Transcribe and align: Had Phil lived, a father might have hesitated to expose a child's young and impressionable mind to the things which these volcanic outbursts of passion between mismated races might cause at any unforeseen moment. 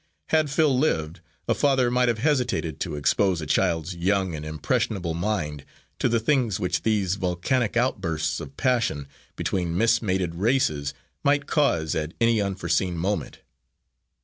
Had 0.29 0.49
Phil 0.49 0.75
lived, 0.75 1.19
a 1.47 1.53
father 1.53 1.91
might 1.91 2.07
have 2.07 2.17
hesitated 2.17 2.79
to 2.79 2.95
expose 2.95 3.39
a 3.39 3.45
child's 3.45 3.93
young 3.95 4.33
and 4.33 4.43
impressionable 4.43 5.13
mind 5.13 5.63
to 5.99 6.09
the 6.09 6.19
things 6.19 6.59
which 6.59 6.81
these 6.81 7.13
volcanic 7.17 7.77
outbursts 7.77 8.39
of 8.39 8.57
passion 8.57 9.07
between 9.35 9.77
mismated 9.77 10.31
races 10.33 10.95
might 11.23 11.45
cause 11.45 11.93
at 11.93 12.15
any 12.19 12.41
unforeseen 12.41 12.97
moment. 12.97 13.41